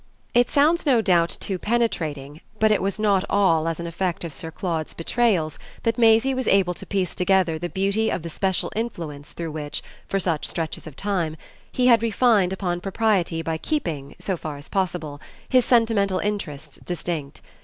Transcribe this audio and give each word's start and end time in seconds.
It 0.33 0.49
sounds, 0.49 0.87
no 0.87 0.99
doubt, 0.99 1.37
too 1.39 1.59
penetrating, 1.59 2.41
but 2.57 2.71
it 2.71 2.81
was 2.81 2.97
not 2.97 3.23
all 3.29 3.67
as 3.67 3.79
an 3.79 3.85
effect 3.85 4.23
of 4.23 4.33
Sir 4.33 4.49
Claude's 4.49 4.95
betrayals 4.95 5.59
that 5.83 5.99
Maisie 5.99 6.33
was 6.33 6.47
able 6.47 6.73
to 6.73 6.87
piece 6.87 7.13
together 7.13 7.59
the 7.59 7.69
beauty 7.69 8.09
of 8.09 8.23
the 8.23 8.29
special 8.31 8.71
influence 8.75 9.31
through 9.31 9.51
which, 9.51 9.83
for 10.07 10.19
such 10.19 10.47
stretches 10.47 10.87
of 10.87 10.95
time, 10.95 11.37
he 11.71 11.85
had 11.85 12.01
refined 12.01 12.51
upon 12.51 12.81
propriety 12.81 13.43
by 13.43 13.59
keeping, 13.59 14.15
so 14.17 14.35
far 14.37 14.57
as 14.57 14.69
possible, 14.69 15.21
his 15.47 15.65
sentimental 15.65 16.17
interests 16.17 16.79
distinct. 16.83 17.41